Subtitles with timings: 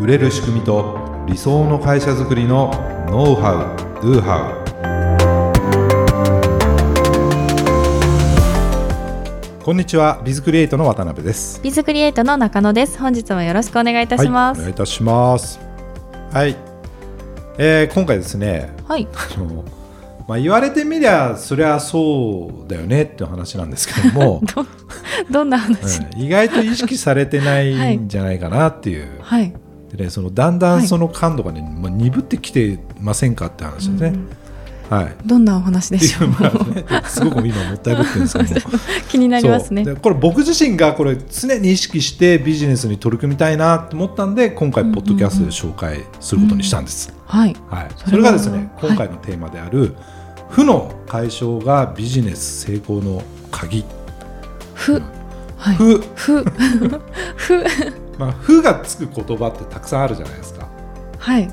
[0.00, 0.96] 売れる仕組みと
[1.26, 2.70] 理想の会社づくりの
[3.10, 4.52] ノウハウ・ドゥハ
[9.58, 11.60] ウこんにちはビズクリエイトの渡辺です。
[11.62, 12.96] ビズクリエイトの中野です。
[13.00, 15.58] 本日もよろしくお願いいたします、はい、お願いいたします。
[16.32, 16.56] はい、
[17.58, 19.08] えー、今回ですねはい。
[19.12, 19.64] あの
[20.28, 24.42] まあ、言われてみりゃそりゃそうだよねっていう話なんですけども。
[24.54, 24.64] ど
[25.28, 29.52] どんな話、うん意外と意識されてないんじゃないかなっていう、はい
[29.90, 34.14] でね、そのだんだんその感度がね、まあ、鈍ってきてませんかって話ですね。
[34.90, 35.16] はい。
[35.26, 36.28] どんなお話でしょう？
[36.28, 36.64] うまあ
[37.00, 38.78] ねすごく今もったいぶってるんですけども。
[39.08, 39.84] 気になりますね。
[39.96, 47.12] これ僕自身がこれ常に意識してビジネスに取り組みたいなと思ったんで今回ポッドキャストで紹介することにしたんです。
[47.26, 47.56] はい。
[47.68, 48.88] はい、それがですねはい。
[48.88, 49.94] 今回のテーマである、
[50.48, 53.84] 負の解消がビジネス成功の鍵。
[54.74, 55.02] ふ。
[55.58, 55.76] はい。
[55.76, 56.44] 負ふ。
[57.36, 57.64] ふ
[58.18, 60.68] まあ、負がつく言葉ってたくさんあるじゃないですか。
[61.18, 61.48] はい。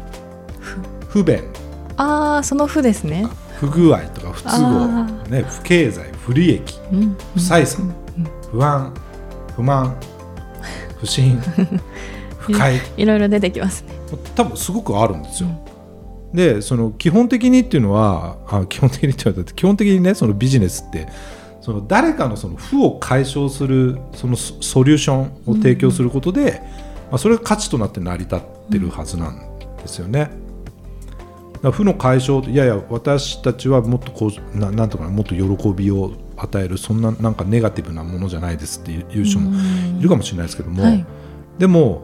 [1.07, 1.43] 不便、
[1.95, 3.27] ああそのふですね。
[3.59, 4.55] 不具合とか不都合。
[4.55, 7.17] あ、ね、不経済、不利益、うん。
[7.35, 7.93] 不採算、
[8.51, 8.93] 不安、
[9.55, 9.95] 不満、
[10.99, 11.39] 不信、
[12.39, 13.93] 不快、いろいろ出てきますね。
[14.35, 15.49] 多分すごくあるんですよ。
[16.33, 21.07] でその基本的にっていうのはあ基本的にって言われたって基本的にねそのビジネスって
[21.65, 26.61] その誰かのその負を解消するそのソソリューションを提供することで、
[27.09, 30.29] まあ、それが価値となって成り立ってるはずなんですよね。
[31.63, 39.51] だ負の解消いやいや私たちはもっとこうななんとかなもっと喜びを与えるそんななんかネガティブなものじゃないですっていう人も
[39.99, 41.03] いるかもしれないですけども、はい。
[41.57, 42.03] でも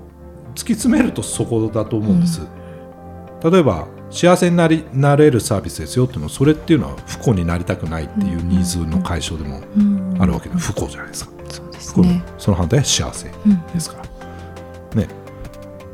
[0.55, 2.41] 突き詰めるとそこだと思うんです、
[3.43, 10.21] 例えば幸せになりなれるサービスですよっていうのはそれっていうのは不幸になりたくないっていうニーズの解消でもうん。
[10.21, 12.23] あるわけで不幸じゃないですか、そうですね。
[12.37, 14.03] その反対は幸せうんですか
[14.95, 15.07] ら、ね。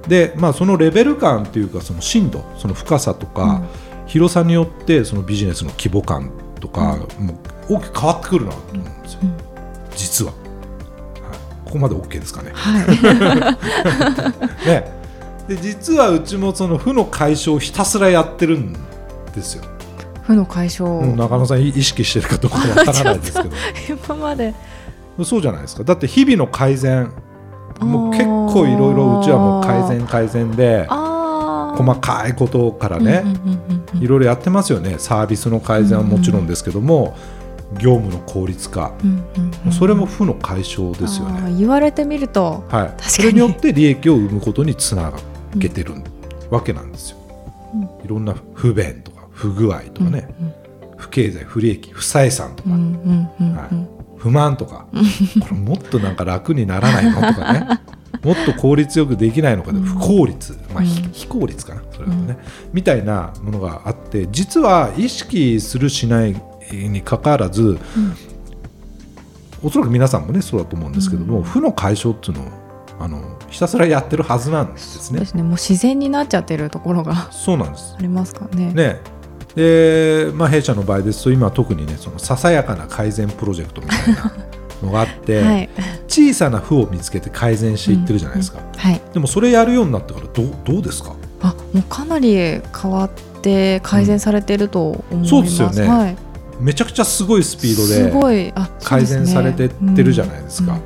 [0.08, 3.62] でまあそのレベル感っていうかその深度その深さとか、
[4.08, 7.34] 広さによってそのビジネスの規模感とか、も
[7.70, 9.34] う大きく変わってくるなと思うんですよ、うん。
[9.96, 10.42] 実は、はい、
[11.66, 12.52] ここまで OK ですかね。
[12.54, 12.84] は
[14.66, 14.66] い。
[14.68, 14.97] ね、
[15.48, 18.74] で実はうちもその負の解消をひたすらやってるん
[19.34, 19.64] ですよ。
[20.24, 21.06] 負の解消。
[21.16, 23.50] 中野さん意識してるかどうかわからないですけど。
[24.08, 24.54] 今まで。
[25.24, 25.84] そうじゃないですか。
[25.84, 27.12] だって日々の改善
[27.80, 34.96] もう結構いろいろうちはもう改善改善で細かいことからねうんうんうんうんいろいろやってますよね。
[34.98, 37.16] サービスの改善はもちろんですけども
[37.80, 38.92] 業務の効率化。
[39.04, 41.40] うんうんうんそれも負の解消ですよあね。
[41.52, 42.64] ー言われてみると。
[42.70, 43.02] はい、かに。
[43.04, 45.12] それによって利益を生むことにつな
[45.56, 45.94] げてる
[46.50, 47.18] わけなんですよ。
[47.20, 47.28] うん
[48.04, 50.28] いろんな不便とか不具合とかね、
[50.98, 52.70] 不経済不利益不採算とか、
[54.18, 54.88] 不満とか。
[55.42, 57.68] これもっとなんか楽にならないのとかね。
[58.24, 62.38] もっと効率よくできないのかで不効率、まあ、非効率かなそれだとね、
[62.74, 66.36] みたいなものがあって実は意識するしない
[66.72, 67.78] にかかわらず、
[69.62, 72.46] おそらく皆さんもねそうだと思うんですけども、負の解消っていうのを
[73.00, 75.20] あのひたすらやってるはずなんですね。
[75.20, 75.26] で。
[75.26, 75.44] すね。
[75.44, 77.96] もう自然になっちゃってるところがそうなんです。
[77.98, 78.74] ありますからね。
[78.74, 79.02] ね。
[79.56, 84.32] で、まあ、弊社の場合ですと今特にねそのささやかな改善プロジェクトみたいな
[84.84, 85.70] のがあって、 はい。
[86.08, 89.02] 小さな負を見つけて改善していってるじゃないですか、はい。
[89.14, 91.16] でもそれやるようになってからどうどうですか？
[91.42, 93.10] あもうかなり変わっ
[93.42, 95.88] て改善されてると思います、そうですよね。
[95.88, 96.18] はい、
[96.60, 98.54] めちゃくちゃすごいスピードすで
[98.84, 100.80] 改善されてってるじゃないですか、うん。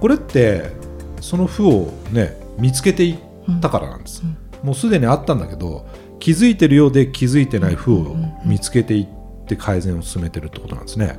[0.00, 0.81] これって
[1.22, 5.86] その負をね見つけていったからなんです、うんもうすでにあったんだけど
[6.20, 11.18] 気づいてるようで気づいてない負を見つけていって改善を進めてるってことなんですね。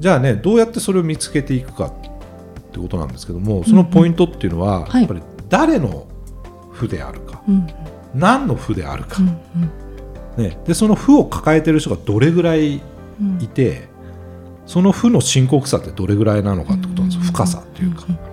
[0.00, 1.92] じゃあねどうやってそれを見つけていくかっ
[2.72, 5.02] てことなんですけどもそのポイントっていうのは、はい。
[5.02, 6.08] やっぱり誰の
[6.72, 7.42] 負であるか。
[7.48, 7.66] うん
[8.14, 9.18] 何の負であるか。
[9.20, 12.82] う、んね、でその負を抱えてる人がどれぐらい
[13.20, 13.40] うん。
[13.40, 13.88] いて
[14.66, 18.31] その負の深刻さってどれぐらいなのかってことなんです深さっていうか、うん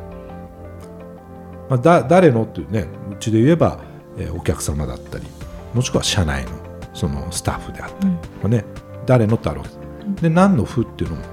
[1.69, 2.43] まあ、だ誰の？
[2.43, 3.79] っていうねうちで言えば、
[4.17, 5.25] えーお客様だったり
[5.73, 6.51] もしくは社内の
[6.93, 8.13] そのスタッフであったり、うん。
[8.13, 8.65] まあね、
[9.05, 9.69] 誰のってあるわけ。
[9.69, 11.23] ですで何の負っていうのも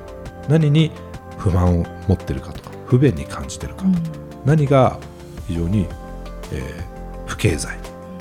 [0.48, 0.92] 何に
[1.38, 3.84] 不満を持ってるかとか不便に感じてるか、
[4.44, 4.98] 何が
[5.48, 5.86] 非常に、
[6.52, 6.96] えー
[7.26, 7.76] 不経済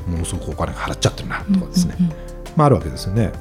[0.07, 2.06] ものすごくお金が払っちゃってるなとかですね、うん。
[2.06, 2.11] うん。
[2.56, 3.31] まあ、あるわけですよね。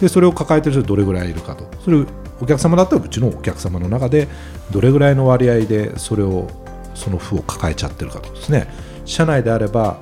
[0.00, 1.64] でそれを抱えてる人どれぐらいいるかと。
[1.84, 2.06] それを
[2.40, 4.26] お客様だったらうちのお客様の中で
[4.72, 6.48] どれぐらいの割合でそれを
[6.94, 8.68] その負を抱えちゃってるかとかですね。
[9.04, 9.98] 社内であれば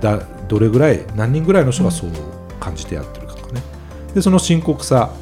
[0.00, 2.10] だどれぐらい何人ぐらいの人がそう
[2.60, 3.62] 感じてやってるかとかね。
[4.14, 5.14] でその深刻さ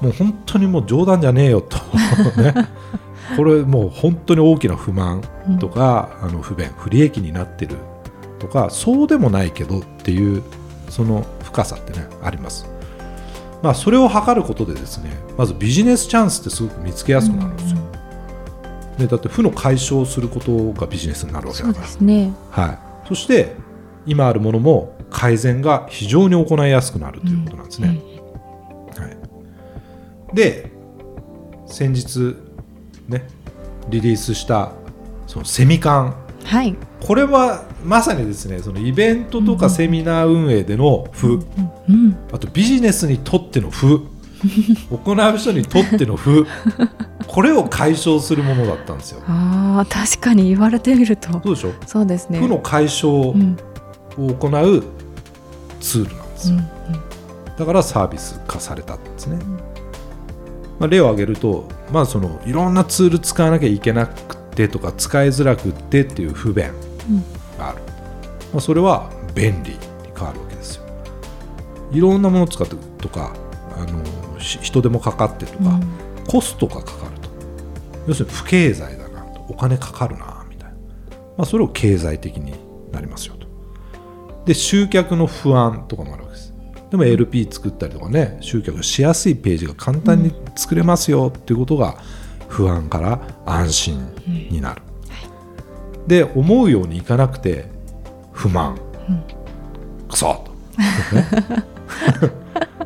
[0.00, 1.78] もう本当にもう冗談じゃねえよと、
[2.40, 2.54] ね、
[3.36, 5.22] これもう本当に大きな不満
[5.60, 7.76] とか、あの不便不利益になってる
[8.38, 10.42] とかそうでもないけどっていう
[10.90, 12.66] その深さってねあります。
[13.62, 17.78] まあ、それを測ることでですねまずビジネスチャンスってすごく見つけやすくなるんですよ。
[18.98, 22.32] ね、だって負の解消することがビジネスになるわけそうだからですね。
[22.50, 22.72] は
[23.04, 23.54] い、そして
[24.06, 28.00] 今あるものも改善が非常に行いやすくなるということなんですね。
[28.96, 29.06] は
[30.32, 30.70] い、で
[31.66, 32.36] 先日
[33.08, 33.26] ね
[33.88, 34.72] リリースした
[35.26, 36.76] そのセミカンはい。
[37.00, 41.40] これはまさにですねそのイベントとかセミナー運営での負、
[41.88, 42.16] うん。
[42.32, 44.06] あとビジネスにとっての負
[44.90, 46.46] 行う人にとっての負
[47.26, 49.22] これを解消するものだったんですよ。
[49.26, 51.30] ああ、確かに言われてみると。
[51.40, 51.70] どうでしょ？
[51.70, 52.38] うそうですね。
[52.38, 53.56] 負の解消うん。
[54.16, 54.84] を行う
[55.80, 57.56] ツールなんですよ、うん。
[57.56, 59.38] だからサービス化されたんですね、
[60.78, 66.66] まあ、例を挙げると、まあ、そのいろんなツール使わなきゃいけなくてとか使いづらくってっていう不便
[67.58, 67.78] がある、
[68.52, 69.78] まあ、それは便利に
[70.16, 70.84] 変わるわけですよ
[71.90, 73.34] いろんなものを使ってとか
[73.76, 74.10] あのし
[74.44, 75.80] 人手もかかってとか、
[76.28, 77.28] コストがかかると。
[78.06, 79.44] 要するに不経済だなと。
[79.48, 80.76] お金かかるなみたいな、
[81.36, 82.54] まあ、それを経済的に
[82.92, 83.46] なりますよと。
[84.46, 86.54] で集客の不安とかもあるわけです。
[86.90, 91.96] でも LP 作ったりとかね集客しやすいページが簡単に作れますよっていうことが
[92.48, 94.14] 不安から安心
[94.50, 94.82] になる、
[96.06, 97.66] で思うようにいかなくて
[98.32, 98.78] 不満、
[100.08, 100.52] クソと、
[101.16, 101.24] ね。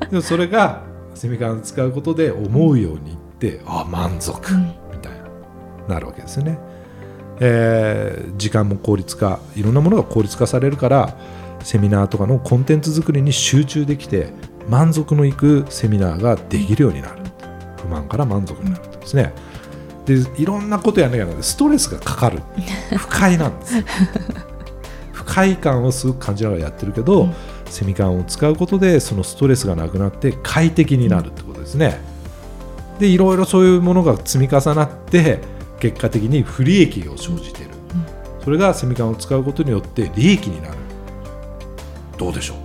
[0.10, 0.87] でもそれが
[1.18, 4.38] セミカン使うことで思うようにいってあ満足
[4.92, 5.12] みたい
[5.88, 6.58] ななるわけですよね、
[7.40, 11.16] えー時間も効率化いろんなものが効率化されるから
[11.64, 14.32] セミナーとかのコンテンツ作りに集中できて
[14.68, 17.22] 満足のいくセミナーができるようになる。
[17.78, 19.32] 不満から満足になるとですね。
[20.04, 21.42] でいろんなことやんなきゃならない。
[21.42, 22.42] ストレスがかかる。
[22.96, 23.84] 不快なんですよ。
[25.12, 27.28] 不快感をすごく感じながらやってるけど、
[27.70, 32.00] セミカンを使うことでそのストレスがなくなって快適になるってことですね。
[32.98, 35.38] でいろいろそういうものが積み重なって
[35.80, 37.70] 結果的に不利益を生じている、
[38.44, 40.74] それがセミカンを使うことによって利益になる。
[42.16, 42.58] どうでしょう？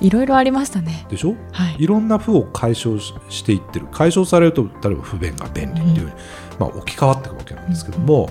[0.00, 1.06] いろいろありましたね。
[1.10, 1.34] でしょ？
[1.52, 1.76] はい。
[1.78, 3.86] いろんな負を解消ししていってる。
[3.92, 6.12] 解消されると例えば不便が便利っていうふうに、
[6.58, 8.30] まあ、置き換わっていくわけなんですけども、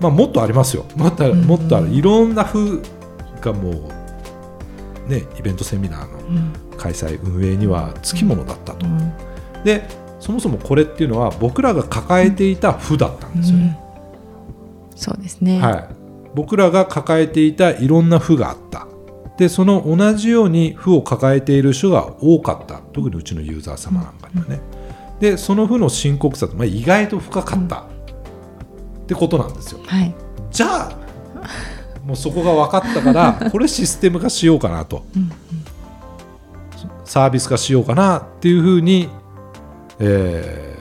[0.00, 0.84] まあ、もっとありますよ。
[0.96, 1.88] もっともっとある。
[1.88, 2.82] いろんな負
[3.40, 3.74] がもう、
[5.08, 6.52] ね、イベントセミナーのうん。
[6.78, 9.12] 開催運営にはつきものだったと、うん。
[9.64, 9.82] で
[10.20, 13.78] そもそもこれっていうのは僕らが抱えていた負だったんですよね、
[14.94, 15.60] そうですね。
[15.60, 15.88] はい、
[16.34, 18.86] 僕らが抱えていたいろんな負があった。
[19.38, 22.80] でその同じように負を抱えている人が多かった。
[22.92, 24.60] 特にうちのユーザー様なんかにはね、
[25.20, 27.84] でその負の深刻さって、まあ、意外と深かった、っ
[29.06, 29.80] てことなんですよ。
[29.84, 30.14] はい。
[30.50, 30.97] じゃあ
[32.08, 35.04] もうそこが分かったから これシステム化しようかなと。
[35.14, 35.30] うん
[37.04, 39.08] サービス化しようかなっていうふうに、
[39.98, 40.78] えー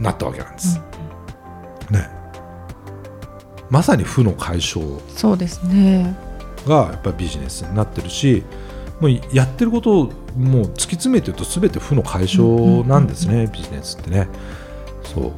[0.00, 0.78] なったわけなんです、
[1.90, 2.08] ね。
[3.70, 4.84] まさに負の解消
[5.16, 6.14] そうですね。
[6.66, 8.42] がやっぱりビジネスになってるし
[9.00, 14.28] もうやってることをもう突き詰めてると全て負の解消なんですね、ビジネスってね。
[15.02, 15.32] そう。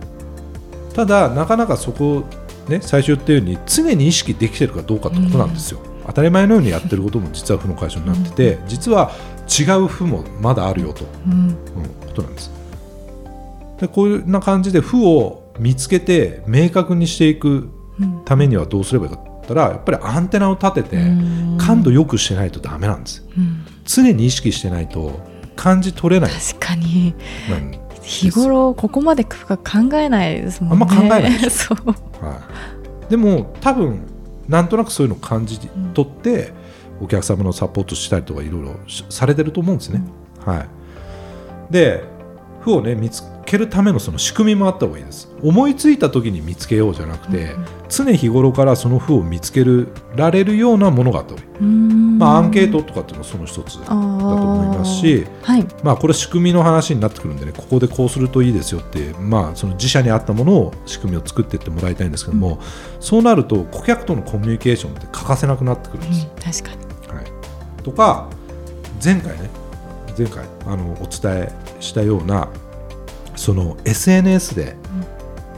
[0.94, 2.24] ただなかなかそこ
[2.68, 9.12] ね最初言ったように常に意識できてるかどうかってことなんですよ、当たり前のようにやってることも実は負の解消になってて、実は
[9.46, 11.32] 違う負もまだあるよと、うん。
[11.32, 11.56] うん、
[12.06, 12.50] ことなんです。
[13.80, 18.24] でこういうな感じで負を見つけて明確にしていくうん。
[18.24, 21.58] ためにはどうすればいいかって言ったらやっぱりアンテナを立てて、うん。
[21.58, 23.26] 感度よくしてないとダメなんです。
[23.36, 23.64] うん。
[23.84, 25.18] 常に意識してないと
[25.56, 26.30] 感じ取れない。
[26.30, 27.14] 確かに。
[28.02, 30.86] 日頃ここまで深く考えないですもんね。
[30.88, 31.78] あんま考えないで そう。
[32.20, 32.40] は
[33.06, 34.02] い、でも多分
[34.48, 35.58] なんとなくそういうのを感じ
[35.94, 36.52] 取って、
[37.00, 40.02] お客様のサポートしたりとかいろいろしされてると思うんですね。
[40.44, 42.02] はい、で
[42.66, 45.32] 負をね見つけるためのその仕組みもあった方がいいです。
[45.40, 47.54] 思いついた時に見つけようじゃなくて、
[47.88, 49.64] 常日頃からその負を見つけ
[50.16, 52.18] られるようなものがあった方がいい、うん。
[52.18, 55.66] まあ、アンケートとかっていうのはその一つだと思いますしはい。
[55.84, 62.60] まあ、これ仕組みの話になってくるんでねここでこうするといいですよって、まあ、その自社に合ったものを仕組みを作っていってもらいたいんですけども、
[62.98, 66.62] そうなると顧客とのコミュニケーションって欠かせなくなってくるんです。
[66.62, 67.16] 確かに。
[67.16, 68.28] はい、とか
[69.02, 69.50] 前回ね
[70.16, 72.48] 前回あのお伝えしたような
[73.34, 74.76] その SNS で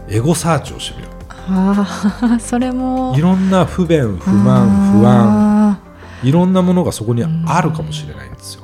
[0.09, 1.87] エゴサーチをしてみる、あ
[2.23, 3.15] あ、 それも。
[3.17, 5.79] いろんな不便不満不安あ
[6.23, 8.63] いろんなものがそこにあるかもしれないんですよ。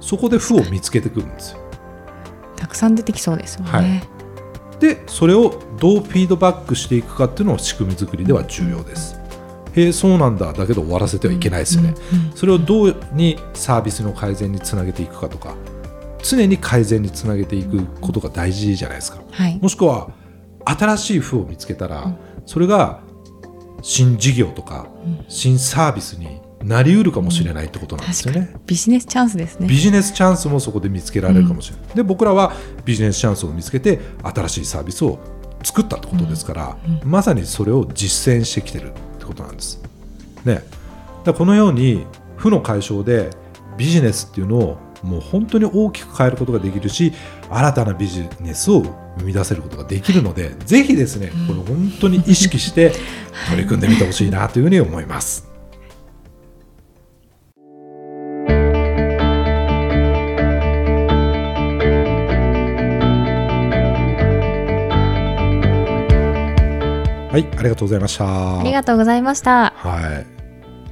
[0.00, 1.58] そこで負を見つけてくるんですよ。
[2.56, 3.78] ーたくさん出てきそうですもんね。
[3.78, 4.16] はい
[4.80, 9.16] でそれをどうフィードバックしていくかっていうのを仕組み作りでは重要です
[9.76, 10.52] へえそうなんだ。
[10.52, 15.56] だけど終わらせてはいけないですよね、うんうんそれをどうにサービスの改善につなげていくかとか
[16.22, 19.22] 常に改善につなげていくことが大事じゃないですか。
[19.30, 19.58] はい。
[19.60, 20.10] もしくは
[20.64, 22.16] 新しい負を見つけたら、うん。
[22.44, 23.00] それが
[23.82, 25.24] 新事業とかうん。
[25.28, 28.54] 新サービスになりうるかもしれないってことなんですよね。
[28.66, 29.68] ビジネスチャンスですね。
[29.68, 31.96] ビジネスチャンスもそこで見つけられるかもしれない。
[31.96, 32.52] で僕らは
[32.84, 35.18] ビジネスチャンスを見つけて新しいサービスを
[35.62, 37.08] 作ったってことですから、うん。
[37.08, 38.92] まさにそれを実践してきてる
[39.26, 39.82] ってことなんです。
[40.44, 40.62] ね、
[41.24, 42.06] だこのように
[42.36, 43.30] 負の解消で
[43.76, 47.12] ビジネスっていうのをもう本当に大きく変えることができるし
[47.50, 48.82] 新たなビジネスを
[49.18, 52.92] 生み出せることができるので、ぜひですね、 これ本当に意識して
[53.50, 55.45] 取り組んでみてほしいなというふうに思います。
[67.36, 68.60] はい、ありがとうございました。
[68.60, 69.74] ありがとうございました。
[69.76, 70.26] はい。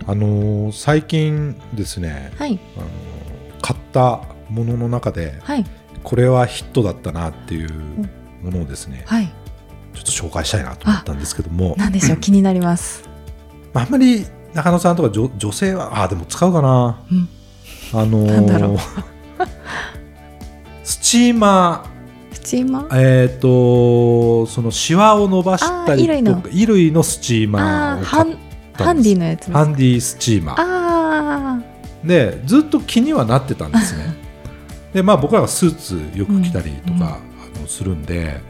[0.07, 2.61] あのー最近ですね、はい。
[2.77, 4.21] あのー買った
[4.51, 5.65] ものの中ではい。
[6.03, 7.71] これはヒットだったなっていう
[8.43, 9.33] ものをですね、はい。
[9.95, 12.19] ちょっと紹介したいなと思ったんですけども、なんでしょう？
[12.19, 13.09] 気になります。
[13.73, 17.03] まああんまり中野さんとか女女性はあでも使うかな。
[17.11, 17.27] うん。
[17.99, 18.77] あのーなんだろう。
[20.85, 21.94] スチーマス
[22.41, 22.89] チーマー？
[22.89, 26.35] ーえっ、とそのシワを伸ばしたりあー衣類の。
[26.35, 28.37] とか衣類のスチーマーを買っ
[28.75, 30.57] あーハンディのやつハンディスチーマー。
[30.59, 31.63] あ
[32.05, 34.15] でずっと気にはなってたんですね。
[34.93, 38.41] でまあ僕らがスーツよく着たりとか、あのするんでやっ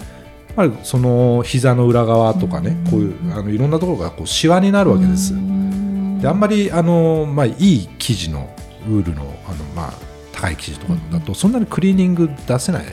[0.57, 2.91] ぱりその膝の裏側とかね、うん。
[2.91, 6.21] こういうあのいろんなところがこうシワになあるわけです、うん。
[6.21, 8.49] であんまりあの、まあ、いい生地の
[8.89, 9.93] ウールのあの、まあ、
[10.33, 12.85] 高い生地とかだとそんなにクリーニング出せない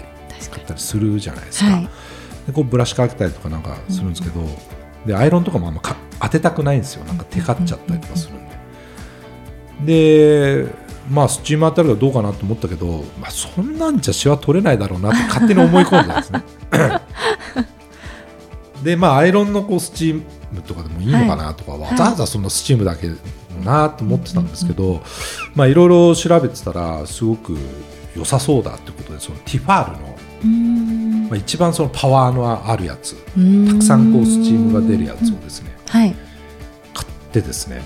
[0.41, 1.89] 確かかったりするじゃないですか、はい。
[2.47, 4.41] でこうブラシかけたりとかなんかするんですけど、
[5.05, 7.05] でアイロンとかもあんまか当てたくないんですよ。
[7.05, 10.67] なんかテカっちゃったりとかするんで、で
[11.09, 16.43] まあスチーム当たるかどうかなと思ったけど、まあ、そんなんじゃシワ取れないだろうなって勝手に思い込んだんですね。
[18.83, 20.21] でまあアイロンのこうスチー
[20.51, 21.79] ムとかでもいいのかなとか、い。
[21.79, 23.11] わざわざそんなスチームだけ
[23.63, 25.01] なと思ってたんですけど、
[25.55, 27.57] まあいろいろ調べてたらすごく
[28.15, 33.67] 良さそうだってことでそのティファールの、うんまあ、一番そのパワーのあるやつうん。
[33.67, 36.15] たくさんこうスチームが出るやつをですねはい。
[36.93, 37.81] 買ってですね、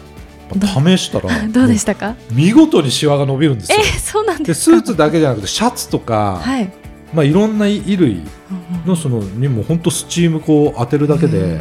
[0.49, 2.15] まあ試したら どうでしたか？
[2.31, 3.77] 見事にシワが伸びるんですよ。
[3.79, 4.77] えそうなんでスか？
[4.77, 6.71] ーツだけじゃなくてシャツとか、はい。
[7.13, 8.21] まあ、いろんな衣類
[8.85, 11.59] のそのにも本当スチームこう当てるだけで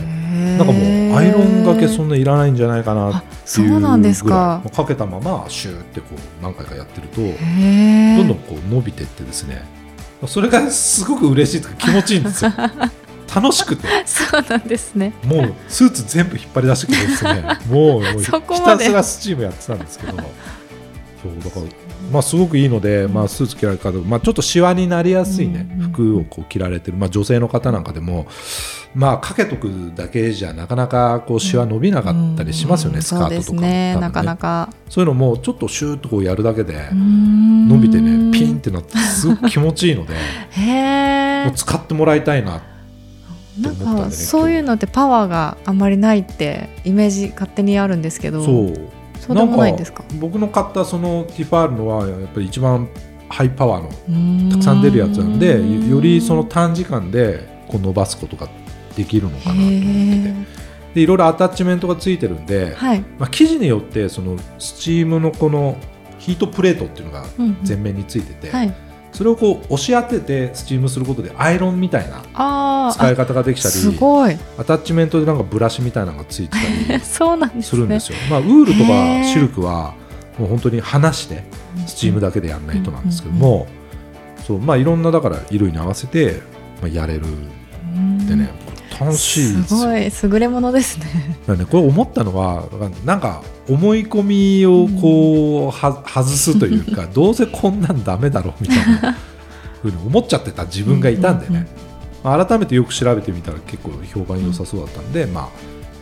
[0.59, 4.61] なんかもうアイロンがけそんないらないんじゃないかなっていうあそうなんですか。
[4.65, 7.27] ぐらいかけたままシューってこう何回かやってるとど
[8.25, 9.63] んどんこう伸びてってですね
[10.27, 12.53] それがすごく嬉しいとか気持ちいいんですよ。
[13.35, 13.89] 楽しくて。
[14.07, 15.13] そうなんですね。
[15.25, 17.59] もうスーツ全部引っ張り出してきてですね。
[17.69, 20.13] もうもうひたすらスチームやってたんですけど
[21.25, 21.67] そうだから
[22.13, 25.93] まあすごくいいので、まあ、スーツ着られる方、まあ、ちょっとシワになりやすいね、うん。
[25.93, 28.27] 服をこう着られてる、まあ、女性の方なんかでも、
[28.95, 33.03] まあ、かけとくだけじゃなかなかこうシワ伸びなかったりしますよね、うん。
[33.03, 33.93] スカートとかもそうですね。
[33.95, 34.69] 多分なかなか。
[34.91, 40.15] そういうのもちょっとシューッとこうやるだけで伸伸びてねピンってなってすごく気持ちいいので
[40.51, 42.61] へえもう使ってもらいたいなっ
[43.61, 48.45] たんでねかそういうのってパワーがあんまりないってイメージ勝手にあるんですけど。
[48.45, 50.05] そうそうでもないんですか？
[50.21, 52.89] 僕の買ったそのティファールのはやっぱり一番
[53.29, 58.49] ハイパワーのたたくさん出るやつなんでよよりその短時間でこう伸ばすことが
[58.97, 59.77] できるのかなと思って
[60.51, 60.65] て。
[60.95, 63.01] でいろいろアタッチメントがついてるんで、はい。
[63.19, 65.77] まあ、生地によってそのスチームのこの
[66.21, 67.59] ヒートプレートっていうのがうんうん。
[67.67, 68.73] 前面についてて、はい
[69.15, 74.37] それをこう押し当ててスチームすることでアイロンみたいな使い方ができたあすりごい。
[74.59, 77.63] アタッチメントでなんかブラシみたいなのがついてたり すね。
[77.63, 78.19] するんですよ。
[78.29, 79.95] まあ、ウールとかシルクは
[80.39, 81.45] もう本当に離して
[81.87, 83.69] スチームだけでやんないとなんですけども、
[84.45, 86.43] そうまあ、いろんなだから衣類に合わせて、
[86.83, 87.23] まあ、やれる。
[87.95, 88.27] うん。
[88.27, 88.51] でね、
[89.01, 91.39] 楽しいですごい優れものですね。
[91.47, 92.65] だね、これ思ったのは
[93.05, 99.17] なんか思い込みをこうは外すというか どうせこんなんダメだろうみたいな
[99.83, 101.67] ふうに思っちゃってた自分がいたんでね、
[102.23, 105.49] まあ改めてよく調べてみたら結構評判良さそうだったんで、まあ、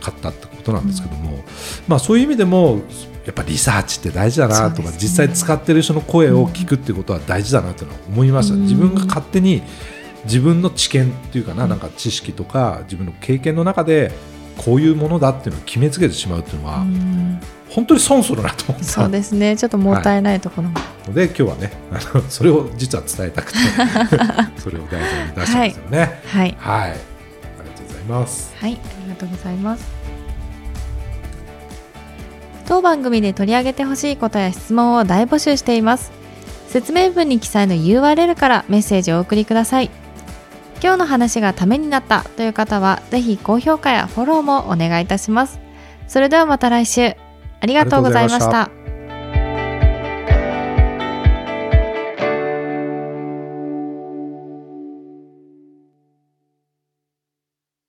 [0.01, 1.43] 買ったってことなんですけども、
[1.87, 2.81] まあ、そういう意味でも
[3.25, 4.97] やっぱリサーチって大事だなとか、ね。
[4.99, 8.61] 実際使ってる人の声を聞くってことは大事だなっていうのは思いました、うん。
[8.63, 9.63] 自分が勝手に
[10.25, 14.11] 自分の知見っていうかな,、なんか知識とか自分の経験の中で
[14.57, 17.39] こういうものだっていうのを決めつけてしまうっていうのは、うん。
[17.69, 18.83] 本当に損するなと思った。
[18.83, 19.57] そうですね。
[19.57, 23.57] ちょっともったいないところも、ので、今日はねあのそれを実は伝えたくて
[24.61, 26.21] それを題材に出したんですよね。
[26.27, 26.55] はい。
[26.59, 28.53] はい、ありがとうございます。
[28.59, 28.73] はい。
[28.73, 29.85] ありがとうございます。
[32.67, 36.23] 当番組で取り上げてほしいことや質問を大募集しています。
[36.73, 39.91] 説明文に記載の URL からメッセージをお送りください
[40.83, 45.61] 今日の話がためになったという方はぜひ高評価やフォローもお願いいたします。
[46.09, 47.15] それではまた来週。
[47.61, 48.82] ありがとうございました。